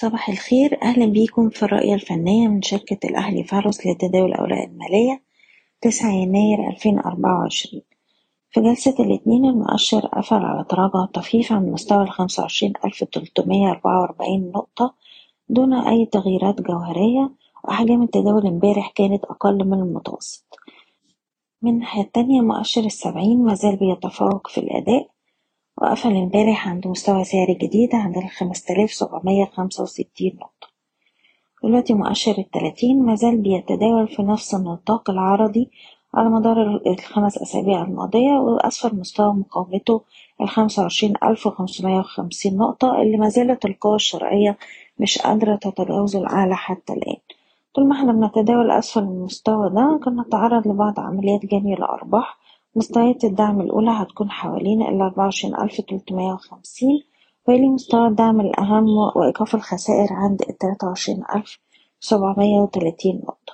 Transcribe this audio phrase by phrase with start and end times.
[0.00, 0.78] صباح الخير.
[0.82, 5.22] أهلا بيكم في الرؤية الفنية من شركة الأهلي فارس لتداول الأوراق المالية
[5.80, 7.82] تسعة يناير ألفين أربعة وعشرين.
[8.50, 12.02] في جلسة الاثنين المؤشر قفل على تراجع طفيف عن مستوى
[13.70, 14.94] أربعة وأربعين نقطة
[15.48, 17.30] دون أي تغييرات جوهرية
[17.64, 20.56] وأحجام التداول امبارح كانت أقل من المتوسط.
[21.62, 25.08] من الناحية التانية مؤشر السبعين مازال بيتفوق في الأداء
[25.82, 30.68] وقفل امبارح عند مستوى سعري جديد عند الخمسة آلاف سبعمية خمسة وستين نقطة.
[31.64, 35.70] دلوقتي مؤشر التلاتين مازال بيتداول في نفس النطاق العرضي
[36.14, 40.02] على مدار الخمس أسابيع الماضية وأسفل مستوى مقاومته
[40.40, 44.58] الخمسة وعشرين ألف وخمسمية وخمسين نقطة اللي مازالت القوى الشرائية
[44.98, 47.16] مش قادرة تتجاوز الأعلى حتى الآن.
[47.74, 52.38] طول ما إحنا بنتداول أسفل المستوى ده كنا نتعرض لبعض عمليات جني الأرباح
[52.74, 55.30] مستويات الدعم الأولى هتكون حوالين الأربعة
[55.62, 57.02] ألف تلتمية وخمسين
[57.48, 61.58] ويلي مستوى الدعم الأهم وإيقاف الخسائر عند التلاتة وعشرين ألف
[62.00, 63.52] سبعمية وتلاتين نقطة.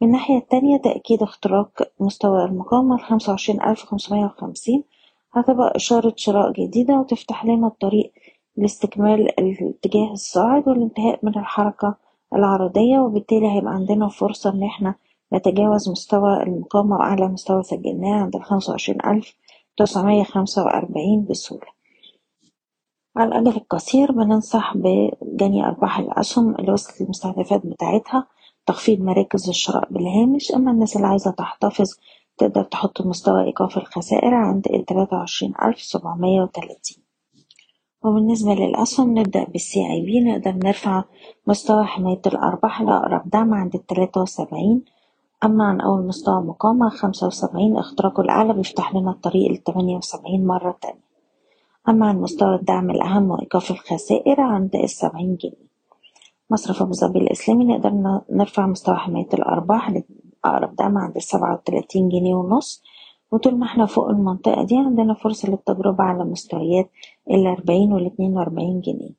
[0.00, 4.84] من الناحية التانية تأكيد اختراق مستوى المقاومة الخمسة وعشرين ألف خمسمية وخمسين.
[5.32, 8.12] هتبقى إشارة شراء جديدة وتفتح لنا الطريق
[8.56, 11.94] لاستكمال الاتجاه الصاعد والانتهاء من الحركة
[12.34, 14.94] العرضية وبالتالي هيبقى عندنا فرصة إن إحنا
[15.32, 19.34] نتجاوز مستوى المقاومة وأعلى مستوى سجلناه عند الخمسة وعشرين ألف
[19.76, 21.66] تسعمية خمسة وأربعين بسهولة.
[23.16, 28.26] على الأجل القصير بننصح بجني أرباح الأسهم اللي وصلت للمستهدفات بتاعتها
[28.66, 30.52] تخفيض مراكز الشراء بالهامش.
[30.52, 31.90] أما الناس اللي عايزة تحتفظ
[32.38, 37.02] تقدر تحط مستوى إيقاف الخسائر عند التلاتة وعشرين ألف سبعمية وتلاتين.
[38.04, 40.20] وبالنسبة للأسهم نبدأ بالسي آي بي.
[40.20, 41.04] نقدر نرفع
[41.46, 44.84] مستوى حماية الأرباح لأقرب دعم عند التلاتة وسبعين
[45.46, 50.78] أما عن أول مستوى مقاومة خمسة وسبعين اختراقه الأعلى بيفتح لنا الطريق لتمانية وسبعين مرة
[50.82, 51.06] تانية.
[51.88, 55.66] أما عن مستوى الدعم الأهم وإيقاف الخسائر عند السبعين جنيه.
[56.50, 62.34] مصرف أبو ظبي الإسلامي نقدر نرفع مستوى حماية الأرباح لأقرب دعم عند السبعة وتلاتين جنيه
[62.34, 62.82] ونص.
[63.32, 66.90] وطول ما إحنا فوق المنطقة دي عندنا فرصة للتجربة على مستويات
[67.30, 69.10] الأربعين والاتنين وأربعين جنيه.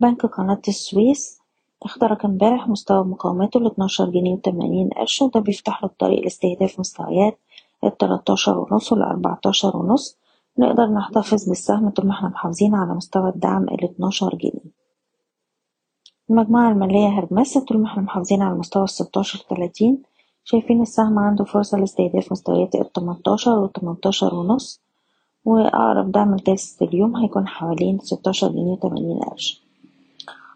[0.00, 1.41] بنك قناة السويس
[1.84, 7.38] اخترق امبارح مستوى مقاومته لاتناشر جنيه وتمانين قرش وده بيفتح له الطريق لاستهداف مستويات
[7.84, 10.18] التلاتاشر ونص والأربعتاشر ونص.
[10.58, 14.72] نقدر نحتفظ بالسهم طول ما إحنا محافظين على مستوى الدعم الاتناشر جنيه.
[16.30, 20.02] المجموعة المالية هرمس طول ما إحنا محافظين على مستوى الستاشر تلاتين.
[20.44, 24.80] شايفين السهم عنده فرصة لاستهداف مستويات التمنتاشر والتمنتاشر ونص
[25.44, 29.62] وأقرب دعم لجلسة اليوم هيكون حوالين ستاشر جنيه وتمانين قرش.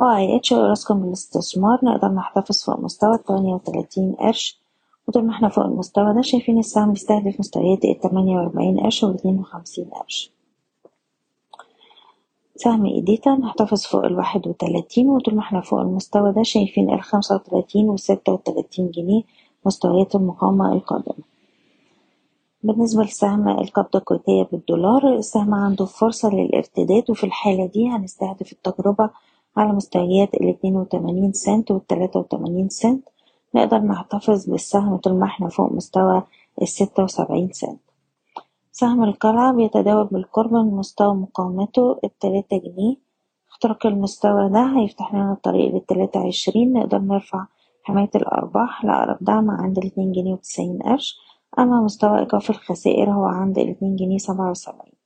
[0.00, 4.60] OIH أوراسكوم للاستثمار نقدر نحتفظ فوق مستوى التمانية وتلاتين قرش.
[5.08, 9.84] وطول ما إحنا فوق المستوى ده شايفين السهم بيستهدف مستويات التمانية وأربعين قرش والاتنين وخمسين
[9.84, 10.30] قرش.
[12.56, 15.08] سهم إيديتا نحتفظ فوق الواحد وتلاتين.
[15.10, 19.22] وطول ما إحنا فوق المستوى ده شايفين الخمسة وتلاتين والستة وتلاتين جنيه
[19.66, 21.24] مستويات المقاومة القادمة.
[22.62, 27.10] بالنسبة لسهم القبضة الكويتية بالدولار السهم عنده فرصة للارتداد.
[27.10, 29.10] وفي الحالة دي هنستهدف التجربة
[29.56, 33.04] على مستويات الاتنين وتمانين سنت والتلاتة وتمانين سنت
[33.54, 36.22] نقدر نحتفظ بالسهم طول ما إحنا فوق مستوى
[36.62, 37.80] الستة وسبعين سنت.
[38.72, 42.96] سهم القلعة بيتداول بالقرب من مستوى مقاومته التلاتة جنيه.
[43.50, 47.46] اختراق المستوى ده هيفتح لنا الطريق للتلاتة عشرين نقدر نرفع
[47.82, 51.18] حماية الأرباح لأقرب دعم عند الاتنين جنيه وتسعين قرش.
[51.58, 54.99] أما مستوى إيقاف الخسائر هو عند الاتنين جنيه سبعة وسبعين.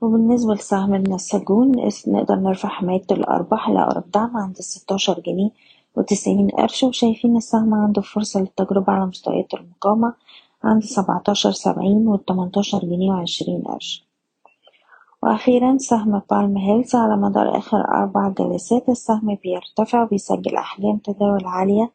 [0.00, 1.72] وبالنسبة لسهم النساجون
[2.06, 5.50] نقدر نرفع حماية الأرباح لأقرب دعم عند الستاشر جنيه
[5.96, 6.82] وتسعين قرش.
[6.84, 10.14] وشايفين السهم عنده فرصة للتجربة على مستويات المقاومة
[10.64, 14.04] عند سبعتاشر سبعين والتمنتاشر جنيه وعشرين قرش.
[15.22, 18.88] وأخيرا سهم بالم هيلز على مدار آخر أربع جلسات.
[18.88, 21.92] السهم بيرتفع وبيسجل أحجام تداول عالية.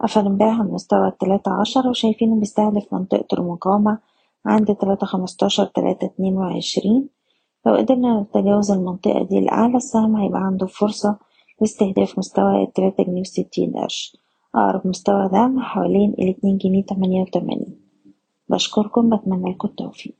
[0.00, 3.98] قفل امبارح عند مستوى التلاتة عشر وشايفينه بيستهدف منطقة المقاومة
[4.46, 7.19] عند تلاتة خمستاشر تلاتة اتنين وعشرين.
[7.66, 11.18] لو قدرنا نتجاوز المنطقة دي الأعلى السهم هيبقى عنده فرصة
[11.60, 14.16] لاستهداف مستوى التلاتة جنيه وستين قرش.
[14.54, 17.80] أقرب مستوى دعم حوالين الاتنين جنيه تمانية وتمانين.
[18.48, 20.14] بشكركم بتمنى لكم التوفيق.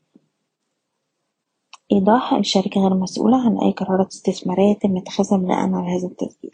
[1.93, 6.51] إيضاح الشركة غير مسؤولة عن أي قرارات استثمارية يتم اتخاذها بناء على هذا التسجيل.